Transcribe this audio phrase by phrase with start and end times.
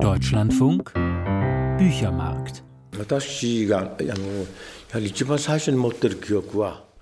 [0.00, 0.92] Deutschlandfunk
[1.78, 2.64] Büchermarkt.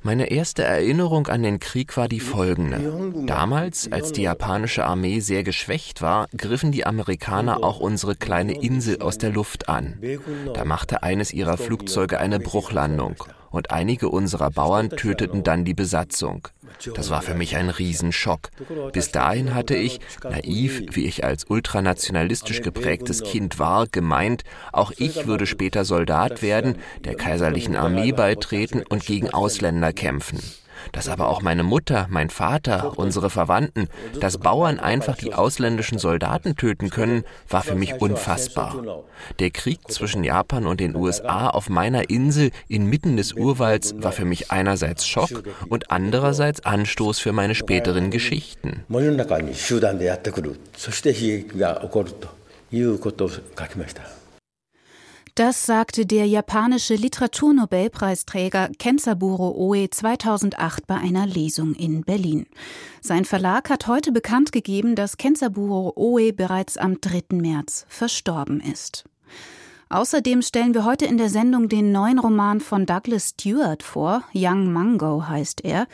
[0.02, 3.12] Meine erste Erinnerung an den Krieg war die folgende.
[3.26, 9.00] Damals, als die japanische Armee sehr geschwächt war, griffen die Amerikaner auch unsere kleine Insel
[9.00, 10.00] aus der Luft an.
[10.54, 13.16] Da machte eines ihrer Flugzeuge eine Bruchlandung
[13.50, 16.48] und einige unserer Bauern töteten dann die Besatzung.
[16.94, 18.50] Das war für mich ein Riesenschock.
[18.92, 25.26] Bis dahin hatte ich, naiv wie ich als ultranationalistisch geprägtes Kind war, gemeint, auch ich
[25.26, 30.40] würde später Soldat werden, der kaiserlichen Armee beitreten und gegen Ausländer kämpfen
[30.92, 33.88] dass aber auch meine Mutter, mein Vater, unsere Verwandten,
[34.20, 39.04] dass Bauern einfach die ausländischen Soldaten töten können, war für mich unfassbar.
[39.38, 44.24] Der Krieg zwischen Japan und den USA auf meiner Insel inmitten des Urwalds war für
[44.24, 48.84] mich einerseits Schock und andererseits Anstoß für meine späteren Geschichten.
[55.36, 62.46] Das sagte der japanische Literaturnobelpreisträger Kenzaburo Oe 2008 bei einer Lesung in Berlin.
[63.00, 67.36] Sein Verlag hat heute bekannt gegeben, dass Kenzaburo Oe bereits am 3.
[67.36, 69.04] März verstorben ist.
[69.88, 74.22] Außerdem stellen wir heute in der Sendung den neuen Roman von Douglas Stewart vor.
[74.34, 75.86] Young Mango heißt er.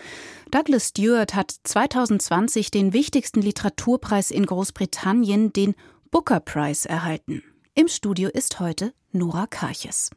[0.51, 5.75] Douglas Stewart hat 2020 den wichtigsten Literaturpreis in Großbritannien, den
[6.11, 7.43] Booker Prize, erhalten.
[7.79, 10.09] Im Studio ist heute Nora Karches.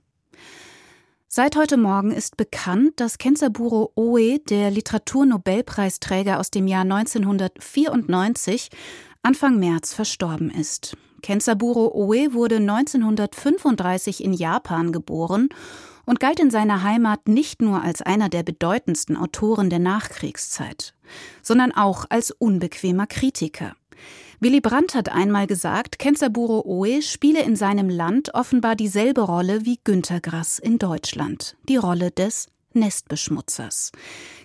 [1.27, 8.69] Seit heute Morgen ist bekannt, dass Kenzaburo Oe, der Literaturnobelpreisträger aus dem Jahr 1994,
[9.23, 10.95] Anfang März verstorben ist.
[11.21, 15.49] Kenzaburo Oe wurde 1935 in Japan geboren
[16.05, 20.93] und galt in seiner Heimat nicht nur als einer der bedeutendsten Autoren der Nachkriegszeit,
[21.41, 23.75] sondern auch als unbequemer Kritiker.
[24.41, 29.81] Willy Brandt hat einmal gesagt, Kenzaburo Oe spiele in seinem Land offenbar dieselbe Rolle wie
[29.83, 33.91] Günter Grass in Deutschland, die Rolle des Nestbeschmutzers.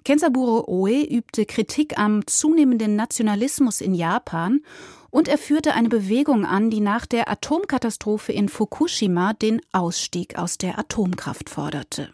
[0.04, 4.62] Kenzaburo Oe übte Kritik am zunehmenden Nationalismus in Japan
[5.10, 10.58] und er führte eine Bewegung an, die nach der Atomkatastrophe in Fukushima den Ausstieg aus
[10.58, 12.10] der Atomkraft forderte.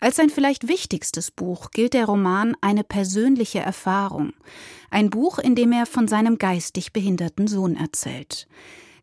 [0.00, 4.32] Als sein vielleicht wichtigstes Buch gilt der Roman Eine persönliche Erfahrung.
[4.90, 8.46] Ein Buch, in dem er von seinem geistig behinderten Sohn erzählt.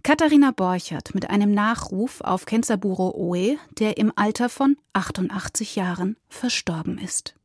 [0.04, 6.98] Katharina Borchert mit einem Nachruf auf Kenzaburo Oe, der im Alter von 88 Jahren verstorben
[6.98, 7.36] ist.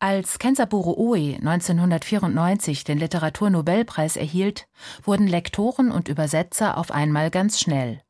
[0.00, 4.66] Als Kenzaburo Oe 1994 den Literaturnobelpreis erhielt,
[5.04, 8.02] wurden Lektoren und Übersetzer auf einmal ganz schnell.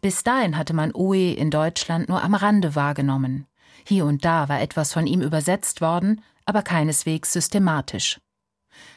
[0.00, 3.46] Bis dahin hatte man Oe in Deutschland nur am Rande wahrgenommen.
[3.88, 8.20] Hier und da war etwas von ihm übersetzt worden, aber keineswegs systematisch.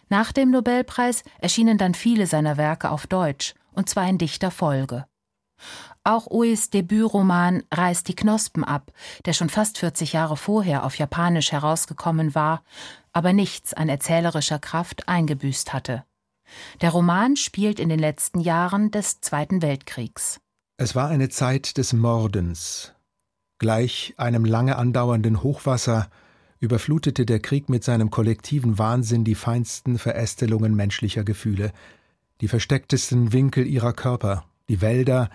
[0.09, 5.05] Nach dem Nobelpreis erschienen dann viele seiner Werke auf Deutsch, und zwar in dichter Folge.
[6.03, 8.91] Auch Oes Debütroman Reißt die Knospen ab,
[9.25, 12.61] der schon fast 40 Jahre vorher auf Japanisch herausgekommen war,
[13.13, 16.03] aber nichts an erzählerischer Kraft eingebüßt hatte.
[16.81, 20.41] Der Roman spielt in den letzten Jahren des Zweiten Weltkriegs.
[20.75, 22.93] Es war eine Zeit des Mordens,
[23.61, 26.09] Gleich einem lange andauernden Hochwasser
[26.59, 31.71] überflutete der Krieg mit seinem kollektiven Wahnsinn die feinsten Verästelungen menschlicher Gefühle,
[32.41, 35.29] die verstecktesten Winkel ihrer Körper, die Wälder,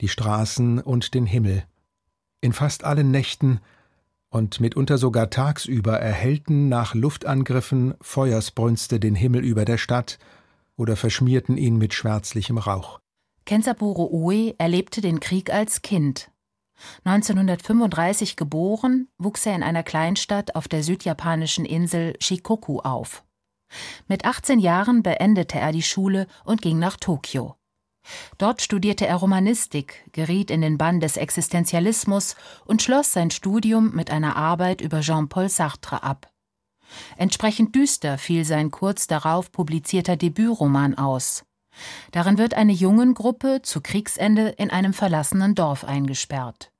[0.00, 1.62] die Straßen und den Himmel.
[2.40, 3.60] In fast allen Nächten
[4.28, 10.18] und mitunter sogar tagsüber erhellten nach Luftangriffen Feuersbrünste den Himmel über der Stadt
[10.76, 12.98] oder verschmierten ihn mit schwärzlichem Rauch.
[13.46, 16.28] Kenzaburo Ue erlebte den Krieg als Kind.
[17.04, 23.24] 1935 geboren, wuchs er in einer Kleinstadt auf der südjapanischen Insel Shikoku auf.
[24.06, 27.56] Mit 18 Jahren beendete er die Schule und ging nach Tokio.
[28.38, 34.10] Dort studierte er Romanistik, geriet in den Bann des Existenzialismus und schloss sein Studium mit
[34.10, 36.32] einer Arbeit über Jean-Paul Sartre ab.
[37.18, 41.44] Entsprechend düster fiel sein kurz darauf publizierter Debütroman aus.
[42.12, 46.72] Darin wird eine Jungengruppe zu Kriegsende in einem verlassenen Dorf eingesperrt.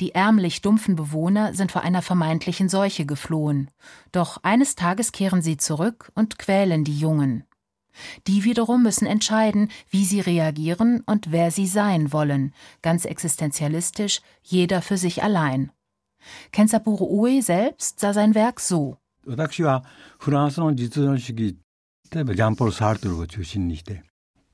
[0.00, 3.70] Die ärmlich dumpfen Bewohner sind vor einer vermeintlichen Seuche geflohen,
[4.12, 7.44] doch eines Tages kehren sie zurück und quälen die Jungen.
[8.26, 14.82] Die wiederum müssen entscheiden, wie sie reagieren und wer sie sein wollen, ganz existenzialistisch, jeder
[14.82, 15.70] für sich allein.
[16.52, 18.96] Kensaburo Ue selbst sah sein Werk so.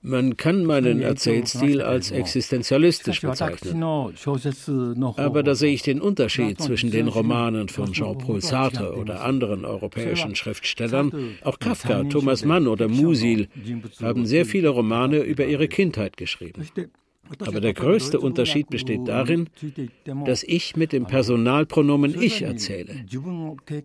[0.02, 3.82] Man kann meinen Erzählstil als existenzialistisch bezeichnen.
[5.16, 10.34] Aber da sehe ich den Unterschied zwischen den Romanen von Jean-Paul Sartre oder anderen europäischen
[10.34, 11.12] Schriftstellern.
[11.42, 13.48] Auch Kafka, Thomas Mann oder Musil
[14.00, 16.66] haben sehr viele Romane über ihre Kindheit geschrieben.
[17.38, 19.48] Aber der größte Unterschied besteht darin,
[20.24, 23.04] dass ich mit dem Personalpronomen Ich erzähle,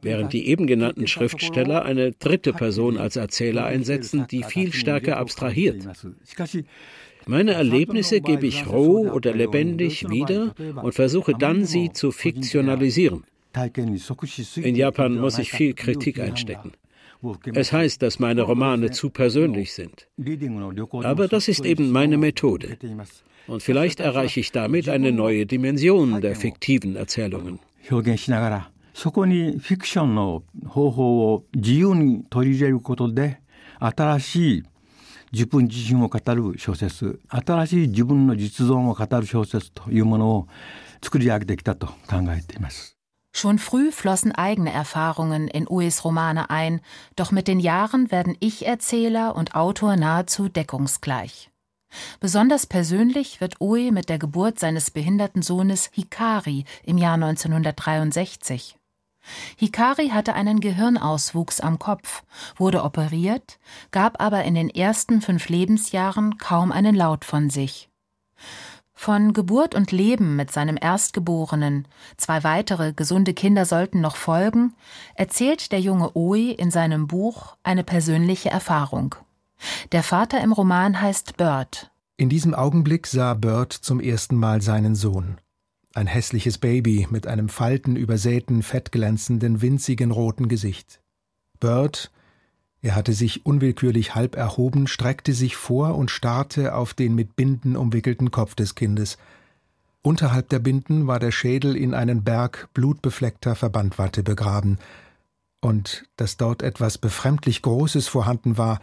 [0.02, 5.86] während die eben genannten Schriftsteller eine dritte Person als Erzähler einsetzen, die viel stärker abstrahiert.
[7.28, 13.24] Meine Erlebnisse gebe ich roh oder lebendig wieder und versuche dann, sie zu fiktionalisieren.
[14.56, 16.74] In Japan muss ich viel Kritik einstecken.
[17.55, 20.09] Es heißt, dass meine Romane zu persönlich sind.
[21.03, 22.79] Aber das ist eben meine Methode.
[23.47, 27.59] Und vielleicht erreiche ich damit eine neue Dimension der fiktiven Erzählungen.
[28.93, 33.41] そこにフィクションの方法を自由に取り入れることで
[33.79, 34.63] 新しい
[35.33, 40.49] 自分自身を語る小説新しい自分の実存を語る小説というものを
[41.03, 42.94] 作り上げてきたと考えています。
[43.38, 46.80] Schon früh flossen eigene Erfahrungen in Ues Romane ein,
[47.18, 51.52] doch mit den Jahren werden Ich-Erzähler und Autor nahezu deckungsgleich.
[52.22, 58.78] Besonders persönlich wird Oe mit der Geburt seines behinderten Sohnes Hikari im Jahr 1963.
[59.58, 62.24] Hikari hatte einen Gehirnauswuchs am Kopf,
[62.56, 63.60] wurde operiert,
[63.92, 67.90] gab aber in den ersten fünf Lebensjahren kaum einen Laut von sich.
[68.96, 71.88] Von Geburt und Leben mit seinem Erstgeborenen,
[72.18, 74.74] zwei weitere gesunde Kinder sollten noch folgen,
[75.16, 79.14] erzählt der junge Oe in seinem Buch eine persönliche Erfahrung.
[79.92, 81.92] Der Vater im Roman heißt Bird.
[82.18, 85.38] In diesem Augenblick sah Bird zum ersten Mal seinen Sohn.
[85.94, 91.02] Ein hässliches Baby mit einem faltenübersäten, fettglänzenden, winzigen roten Gesicht.
[91.60, 92.12] Bird,
[92.86, 97.76] er hatte sich unwillkürlich halb erhoben, streckte sich vor und starrte auf den mit Binden
[97.76, 99.18] umwickelten Kopf des Kindes.
[100.04, 104.78] Unterhalb der Binden war der Schädel in einen Berg blutbefleckter Verbandwatte begraben.
[105.62, 108.80] Und dass dort etwas befremdlich Großes vorhanden war,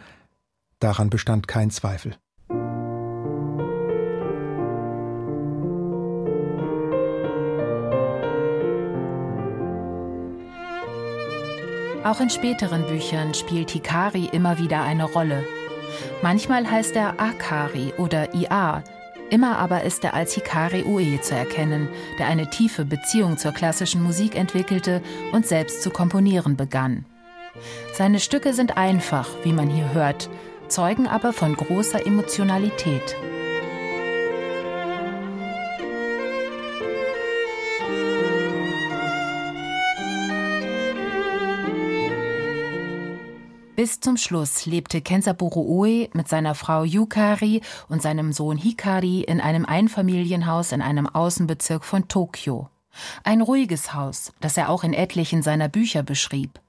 [0.83, 2.17] Daran bestand kein Zweifel.
[12.13, 15.43] Auch in späteren Büchern spielt Hikari immer wieder eine Rolle.
[16.21, 18.83] Manchmal heißt er Akari oder Ia,
[19.31, 21.89] immer aber ist er als Hikari Ue zu erkennen,
[22.19, 25.01] der eine tiefe Beziehung zur klassischen Musik entwickelte
[25.31, 27.05] und selbst zu komponieren begann.
[27.93, 30.29] Seine Stücke sind einfach, wie man hier hört,
[30.67, 33.15] zeugen aber von großer Emotionalität.
[43.75, 49.41] Bis zum Schluss lebte Kensaburo Oe mit seiner Frau Yukari und seinem Sohn Hikari in
[49.41, 52.69] einem Einfamilienhaus in einem Außenbezirk von Tokio.
[53.23, 56.59] Ein ruhiges Haus, das er auch in etlichen seiner Bücher beschrieb.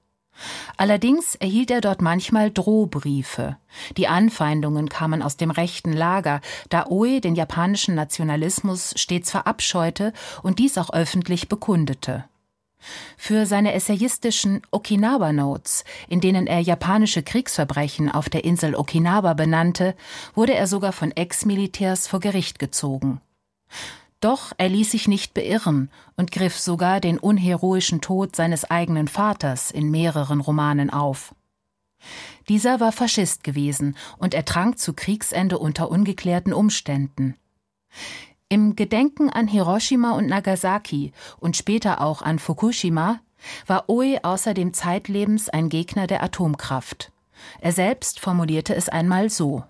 [0.77, 3.57] Allerdings erhielt er dort manchmal Drohbriefe.
[3.97, 10.11] Die Anfeindungen kamen aus dem rechten Lager, da Oe den japanischen Nationalismus stets verabscheute
[10.41, 12.25] und dies auch öffentlich bekundete.
[13.17, 19.95] Für seine essayistischen Okinawa Notes, in denen er japanische Kriegsverbrechen auf der Insel Okinawa benannte,
[20.33, 23.21] wurde er sogar von Ex-Militärs vor Gericht gezogen.
[24.21, 29.71] Doch er ließ sich nicht beirren und griff sogar den unheroischen Tod seines eigenen Vaters
[29.71, 31.35] in mehreren Romanen auf.
[32.49, 37.35] Dieser war Faschist gewesen und ertrank zu Kriegsende unter ungeklärten Umständen.
[38.47, 43.19] Im Gedenken an Hiroshima und Nagasaki und später auch an Fukushima
[43.65, 47.11] war Oe außerdem zeitlebens ein Gegner der Atomkraft.
[47.59, 49.63] Er selbst formulierte es einmal so.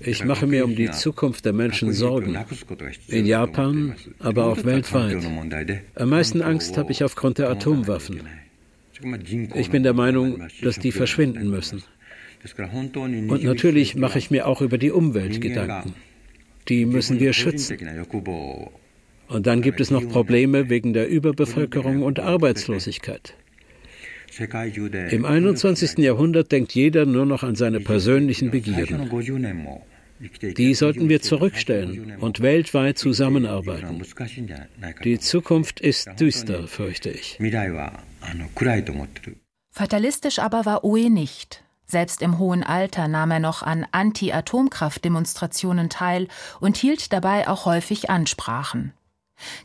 [0.00, 2.36] Ich mache mir um die Zukunft der Menschen Sorgen,
[3.08, 5.16] in Japan, aber auch weltweit.
[5.94, 8.20] Am meisten Angst habe ich aufgrund der Atomwaffen.
[9.54, 11.82] Ich bin der Meinung, dass die verschwinden müssen.
[13.28, 15.94] Und natürlich mache ich mir auch über die Umwelt Gedanken.
[16.68, 17.76] Die müssen wir schützen.
[19.28, 23.34] Und dann gibt es noch Probleme wegen der Überbevölkerung und Arbeitslosigkeit.
[25.10, 25.98] Im 21.
[25.98, 29.10] Jahrhundert denkt jeder nur noch an seine persönlichen Begierden.
[30.56, 34.02] Die sollten wir zurückstellen und weltweit zusammenarbeiten.
[35.04, 37.38] Die Zukunft ist düster, fürchte ich.
[39.70, 41.62] Fatalistisch aber war Oe nicht.
[41.88, 46.26] Selbst im hohen Alter nahm er noch an Anti-Atomkraft-Demonstrationen teil
[46.60, 48.92] und hielt dabei auch häufig Ansprachen.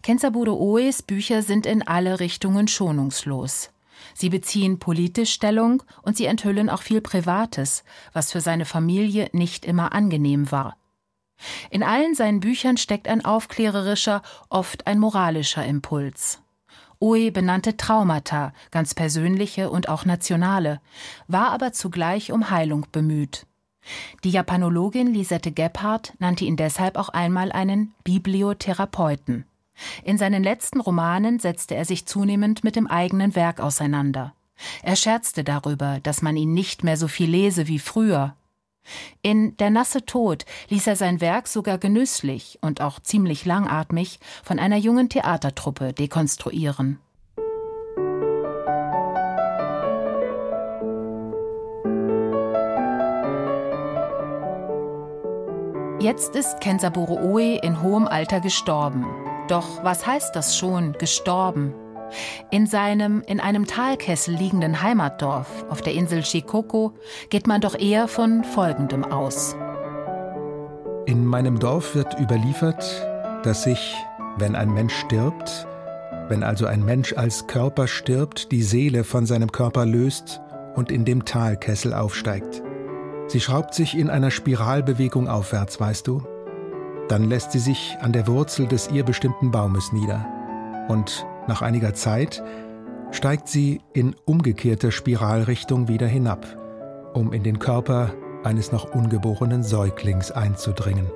[0.03, 3.70] Kenzaburo Oes Bücher sind in alle Richtungen schonungslos.
[4.13, 9.65] Sie beziehen politisch Stellung und sie enthüllen auch viel Privates, was für seine Familie nicht
[9.65, 10.77] immer angenehm war.
[11.69, 16.39] In allen seinen Büchern steckt ein aufklärerischer, oft ein moralischer Impuls.
[16.99, 20.79] Oe benannte Traumata, ganz persönliche und auch nationale,
[21.27, 23.47] war aber zugleich um Heilung bemüht.
[24.23, 29.45] Die Japanologin Lisette Gebhardt nannte ihn deshalb auch einmal einen Bibliotherapeuten.
[30.03, 34.33] In seinen letzten Romanen setzte er sich zunehmend mit dem eigenen Werk auseinander.
[34.83, 38.35] Er scherzte darüber, dass man ihn nicht mehr so viel lese wie früher.
[39.21, 44.59] In Der nasse Tod ließ er sein Werk sogar genüsslich und auch ziemlich langatmig von
[44.59, 46.99] einer jungen Theatertruppe dekonstruieren.
[55.99, 59.05] Jetzt ist Kensaburo Oe in hohem Alter gestorben.
[59.51, 61.73] Doch was heißt das schon, gestorben?
[62.51, 66.91] In seinem in einem Talkessel liegenden Heimatdorf auf der Insel Shikoku
[67.29, 69.57] geht man doch eher von Folgendem aus.
[71.05, 73.05] In meinem Dorf wird überliefert,
[73.43, 73.93] dass sich,
[74.37, 75.67] wenn ein Mensch stirbt,
[76.29, 80.39] wenn also ein Mensch als Körper stirbt, die Seele von seinem Körper löst
[80.75, 82.63] und in dem Talkessel aufsteigt.
[83.27, 86.23] Sie schraubt sich in einer Spiralbewegung aufwärts, weißt du?
[87.07, 90.25] Dann lässt sie sich an der Wurzel des ihr bestimmten Baumes nieder.
[90.87, 92.43] Und nach einiger Zeit
[93.11, 96.45] steigt sie in umgekehrter Spiralrichtung wieder hinab,
[97.13, 101.07] um in den Körper eines noch ungeborenen Säuglings einzudringen.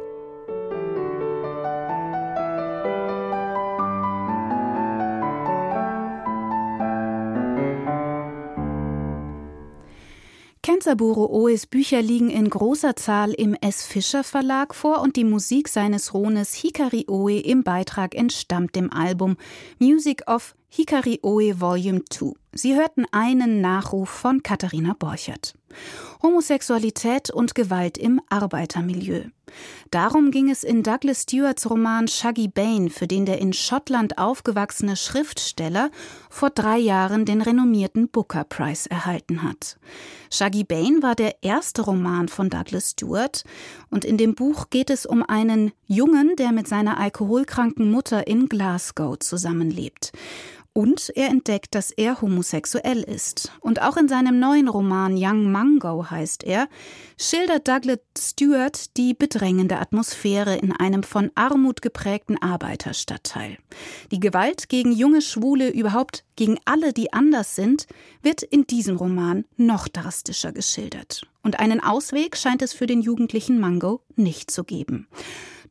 [10.85, 13.87] Kenzaburo Oes Bücher liegen in großer Zahl im S.
[13.87, 19.35] Fischer Verlag vor und die Musik seines Sohnes Hikari Oe im Beitrag entstammt dem Album
[19.79, 22.33] Music of Hikari Oe Volume 2.
[22.57, 25.55] Sie hörten einen Nachruf von Katharina Borchert.
[26.23, 29.23] Homosexualität und Gewalt im Arbeitermilieu.
[29.91, 34.95] Darum ging es in Douglas Stewarts Roman Shaggy Bane, für den der in Schottland aufgewachsene
[34.95, 35.91] Schriftsteller
[36.29, 39.77] vor drei Jahren den renommierten Booker Prize erhalten hat.
[40.31, 43.43] Shaggy Bane war der erste Roman von Douglas Stewart
[43.89, 48.47] und in dem Buch geht es um einen Jungen, der mit seiner alkoholkranken Mutter in
[48.47, 50.13] Glasgow zusammenlebt.
[50.77, 53.49] Und er entdeckt, dass er homosexuell ist.
[53.61, 56.67] Und auch in seinem neuen Roman Young Mango heißt er,
[57.17, 63.57] schildert Douglas Stewart die bedrängende Atmosphäre in einem von Armut geprägten Arbeiterstadtteil.
[64.11, 67.87] Die Gewalt gegen junge Schwule, überhaupt gegen alle, die anders sind,
[68.21, 71.25] wird in diesem Roman noch drastischer geschildert.
[71.41, 75.07] Und einen Ausweg scheint es für den jugendlichen Mango nicht zu geben.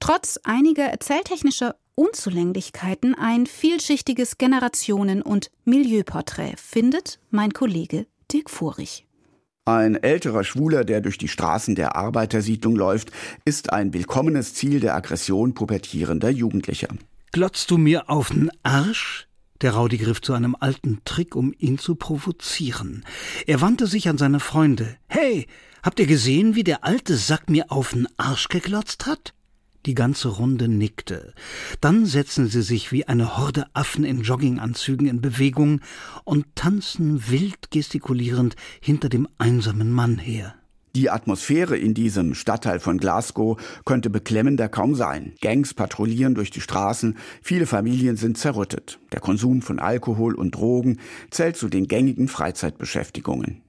[0.00, 9.06] Trotz einiger erzähltechnischer Unzulänglichkeiten ein vielschichtiges Generationen- und Milieuporträt, findet mein Kollege Dirk Furich.
[9.66, 13.10] Ein älterer Schwuler, der durch die Straßen der Arbeitersiedlung läuft,
[13.44, 16.88] ist ein willkommenes Ziel der Aggression pubertierender Jugendlicher.
[17.32, 19.26] Glotzt du mir auf den Arsch?
[19.62, 23.04] Der Raudi griff zu einem alten Trick, um ihn zu provozieren.
[23.46, 24.96] Er wandte sich an seine Freunde.
[25.06, 25.46] Hey,
[25.82, 29.32] habt ihr gesehen, wie der alte Sack mir auf den Arsch geglotzt hat?
[29.86, 31.34] Die ganze Runde nickte.
[31.80, 35.80] Dann setzen sie sich wie eine Horde Affen in Jogginganzügen in Bewegung
[36.24, 40.54] und tanzen wild gestikulierend hinter dem einsamen Mann her.
[40.96, 45.32] Die Atmosphäre in diesem Stadtteil von Glasgow könnte beklemmender kaum sein.
[45.40, 49.00] Gangs patrouillieren durch die Straßen, viele Familien sind zerrüttet.
[49.12, 51.00] Der Konsum von Alkohol und Drogen
[51.30, 53.60] zählt zu den gängigen Freizeitbeschäftigungen.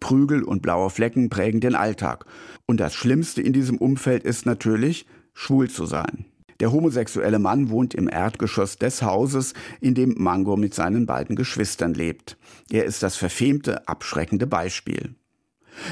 [0.00, 2.26] Prügel und blaue Flecken prägen den Alltag.
[2.66, 6.26] Und das Schlimmste in diesem Umfeld ist natürlich, schwul zu sein.
[6.60, 11.94] Der homosexuelle Mann wohnt im Erdgeschoss des Hauses, in dem Mango mit seinen beiden Geschwistern
[11.94, 12.36] lebt.
[12.70, 15.16] Er ist das verfemte, abschreckende Beispiel.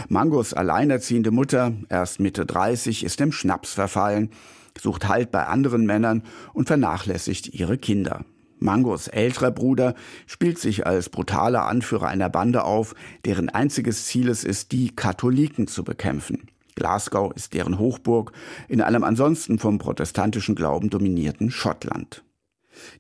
[0.09, 4.31] Mangos alleinerziehende Mutter, erst Mitte 30, ist dem Schnaps verfallen,
[4.79, 8.25] sucht Halt bei anderen Männern und vernachlässigt ihre Kinder.
[8.59, 9.95] Mangos älterer Bruder
[10.27, 12.95] spielt sich als brutaler Anführer einer Bande auf,
[13.25, 16.51] deren einziges Ziel es ist, die Katholiken zu bekämpfen.
[16.81, 18.33] Glasgow ist deren Hochburg
[18.67, 22.25] in einem ansonsten vom protestantischen Glauben dominierten Schottland.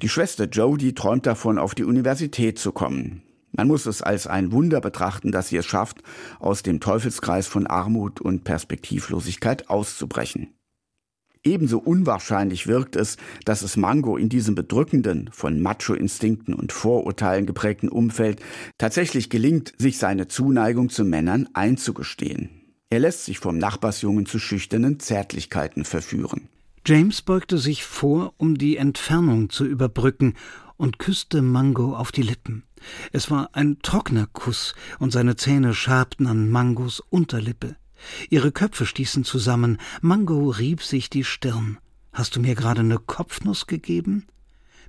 [0.02, 3.22] Die Schwester Jodie träumt davon, auf die Universität zu kommen.
[3.52, 6.02] Man muss es als ein Wunder betrachten, dass sie es schafft,
[6.40, 10.52] aus dem Teufelskreis von Armut und Perspektivlosigkeit auszubrechen.
[11.42, 17.88] Ebenso unwahrscheinlich wirkt es, dass es Mango in diesem bedrückenden, von Macho-Instinkten und Vorurteilen geprägten
[17.88, 18.42] Umfeld
[18.76, 22.59] tatsächlich gelingt, sich seine Zuneigung zu Männern einzugestehen.
[22.92, 26.48] Er lässt sich vom Nachbarsjungen zu schüchternen Zärtlichkeiten verführen.
[26.84, 30.34] James beugte sich vor, um die Entfernung zu überbrücken
[30.76, 32.64] und küsste Mango auf die Lippen.
[33.12, 37.76] Es war ein trockener Kuss, und seine Zähne schabten an Mangos Unterlippe.
[38.28, 39.78] Ihre Köpfe stießen zusammen.
[40.00, 41.78] Mango rieb sich die Stirn.
[42.12, 44.26] Hast du mir gerade ne Kopfnuss gegeben?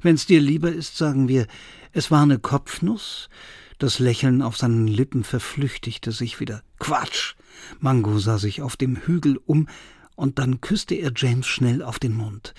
[0.01, 1.46] Wenn's dir lieber ist, sagen wir,
[1.91, 3.29] es war ne Kopfnuss?
[3.77, 6.63] Das Lächeln auf seinen Lippen verflüchtigte sich wieder.
[6.79, 7.36] Quatsch!
[7.79, 9.67] Mango sah sich auf dem Hügel um,
[10.15, 12.53] und dann küsste er James schnell auf den Mund.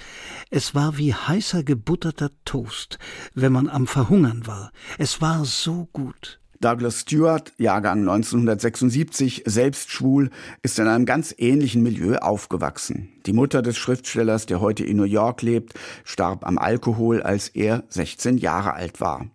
[0.50, 2.99] Es war wie heißer gebutterter Toast,
[3.35, 4.73] wenn man am Verhungern war.
[4.99, 6.40] Es war so gut.
[6.61, 10.31] Douglas Stewart, Jahrgang 1976, selbst schwul,
[10.62, 13.09] ist in einem ganz ähnlichen Milieu aufgewachsen.
[13.26, 17.83] Die Mutter des Schriftstellers, der heute in New York lebt, starb am Alkohol, als er
[17.88, 19.26] 16 Jahre alt war.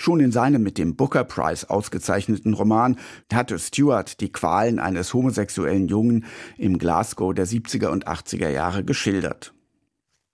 [0.00, 2.96] Schon in seinem mit dem Booker Prize ausgezeichneten Roman
[3.30, 6.24] hatte Stewart die Qualen eines homosexuellen Jungen
[6.56, 9.52] im Glasgow der 70er und 80er Jahre geschildert.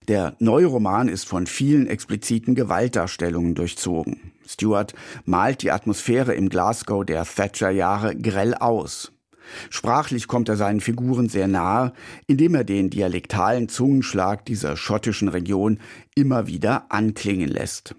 [0.07, 4.31] Der neue Roman ist von vielen expliziten Gewaltdarstellungen durchzogen.
[4.47, 4.95] Stewart
[5.25, 9.11] malt die Atmosphäre im Glasgow der Thatcher-Jahre grell aus.
[9.69, 11.93] Sprachlich kommt er seinen Figuren sehr nahe,
[12.29, 15.81] indem er den dialektalen Zungenschlag dieser schottischen Region
[16.15, 17.97] immer wieder anklingen lässt.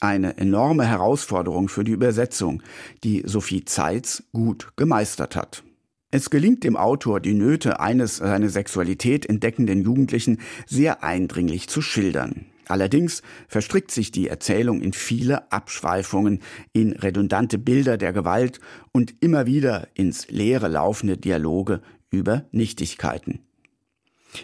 [0.00, 2.62] Eine enorme Herausforderung für die Übersetzung,
[3.02, 5.64] die Sophie Zeitz gut gemeistert hat.
[6.10, 12.46] Es gelingt dem Autor, die Nöte eines seine Sexualität entdeckenden Jugendlichen sehr eindringlich zu schildern.
[12.68, 16.40] Allerdings verstrickt sich die Erzählung in viele Abschweifungen,
[16.72, 18.60] in redundante Bilder der Gewalt
[18.92, 23.40] und immer wieder ins leere laufende Dialoge über Nichtigkeiten.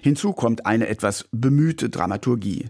[0.02, 2.68] Hinzu kommt eine etwas bemühte Dramaturgie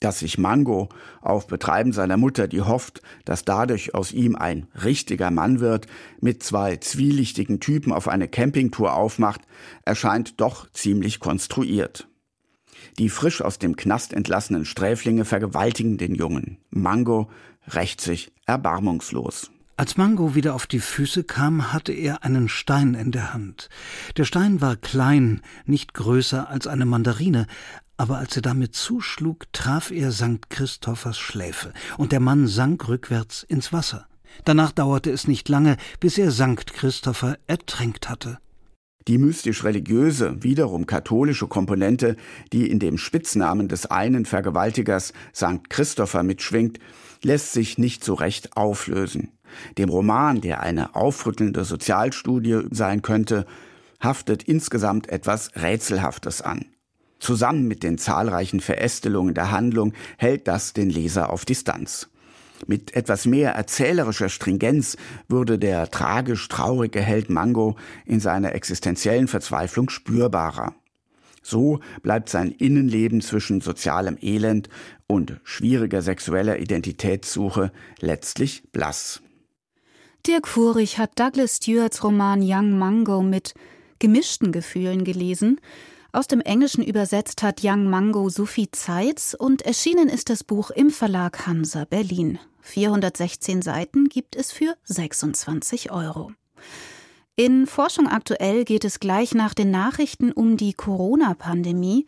[0.00, 0.88] dass sich Mango
[1.20, 5.86] auf Betreiben seiner Mutter, die hofft, dass dadurch aus ihm ein richtiger Mann wird,
[6.20, 9.42] mit zwei zwielichtigen Typen auf eine Campingtour aufmacht,
[9.84, 12.08] erscheint doch ziemlich konstruiert.
[12.98, 16.58] Die frisch aus dem Knast entlassenen Sträflinge vergewaltigen den Jungen.
[16.70, 17.30] Mango
[17.68, 19.50] rächt sich erbarmungslos.
[19.78, 23.68] Als Mango wieder auf die Füße kam, hatte er einen Stein in der Hand.
[24.16, 27.46] Der Stein war klein, nicht größer als eine Mandarine,
[27.96, 30.50] aber als er damit zuschlug, traf er St.
[30.50, 34.06] Christophers Schläfe, und der Mann sank rückwärts ins Wasser.
[34.44, 36.72] Danach dauerte es nicht lange, bis er St.
[36.72, 38.38] Christopher ertränkt hatte.
[39.08, 42.16] Die mystisch-religiöse, wiederum katholische Komponente,
[42.52, 45.70] die in dem Spitznamen des einen Vergewaltigers St.
[45.70, 46.80] Christopher mitschwingt,
[47.22, 49.30] lässt sich nicht so recht auflösen.
[49.78, 53.46] Dem Roman, der eine aufrüttelnde Sozialstudie sein könnte,
[54.00, 56.66] haftet insgesamt etwas Rätselhaftes an.
[57.18, 62.08] Zusammen mit den zahlreichen Verästelungen der Handlung hält das den Leser auf Distanz.
[62.66, 64.96] Mit etwas mehr erzählerischer Stringenz
[65.28, 67.76] würde der tragisch traurige Held Mango
[68.06, 70.74] in seiner existenziellen Verzweiflung spürbarer.
[71.42, 74.68] So bleibt sein Innenleben zwischen sozialem Elend
[75.06, 79.22] und schwieriger sexueller Identitätssuche letztlich blass.
[80.26, 83.54] Dirk Furich hat Douglas Stewarts Roman Young Mango mit
[84.00, 85.60] gemischten Gefühlen gelesen.
[86.16, 90.88] Aus dem Englischen übersetzt hat Young Mango Sophie Zeitz und erschienen ist das Buch im
[90.88, 92.38] Verlag Hansa Berlin.
[92.62, 96.32] 416 Seiten gibt es für 26 Euro.
[97.36, 102.06] In Forschung aktuell geht es gleich nach den Nachrichten um die Corona-Pandemie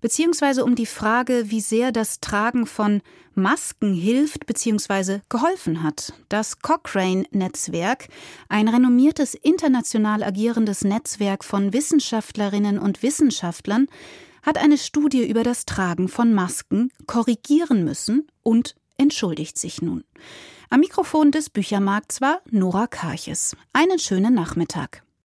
[0.00, 3.02] beziehungsweise um die Frage, wie sehr das Tragen von
[3.34, 5.20] Masken hilft bzw.
[5.28, 6.12] geholfen hat.
[6.28, 8.08] Das Cochrane-Netzwerk,
[8.48, 13.86] ein renommiertes international agierendes Netzwerk von Wissenschaftlerinnen und Wissenschaftlern,
[14.42, 20.04] hat eine Studie über das Tragen von Masken korrigieren müssen und entschuldigt sich nun.
[20.70, 23.56] Am Mikrofon des Büchermarkts war Nora Karches.
[23.72, 25.02] Einen schönen Nachmittag.